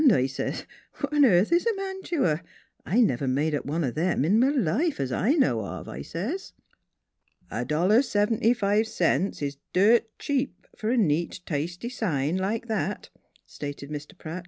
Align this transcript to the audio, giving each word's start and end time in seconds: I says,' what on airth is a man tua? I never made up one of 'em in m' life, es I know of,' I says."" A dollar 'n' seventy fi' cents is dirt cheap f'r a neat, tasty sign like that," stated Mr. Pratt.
I 0.11 0.25
says,' 0.25 0.65
what 0.99 1.13
on 1.13 1.23
airth 1.23 1.51
is 1.51 1.67
a 1.67 1.75
man 1.75 2.01
tua? 2.01 2.41
I 2.87 3.01
never 3.01 3.27
made 3.27 3.53
up 3.53 3.67
one 3.67 3.83
of 3.83 3.95
'em 3.99 4.25
in 4.25 4.43
m' 4.43 4.63
life, 4.65 4.99
es 4.99 5.11
I 5.11 5.33
know 5.33 5.63
of,' 5.63 5.87
I 5.87 6.01
says."" 6.01 6.53
A 7.51 7.63
dollar 7.65 7.97
'n' 7.97 8.01
seventy 8.01 8.55
fi' 8.55 8.81
cents 8.81 9.43
is 9.43 9.57
dirt 9.73 10.07
cheap 10.17 10.65
f'r 10.75 10.95
a 10.95 10.97
neat, 10.97 11.41
tasty 11.45 11.89
sign 11.89 12.35
like 12.37 12.67
that," 12.67 13.11
stated 13.45 13.91
Mr. 13.91 14.17
Pratt. 14.17 14.39